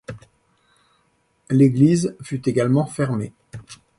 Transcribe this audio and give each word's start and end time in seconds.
L’église 1.51 2.15
fut 2.21 2.49
également 2.49 2.87
fermée. 2.87 3.33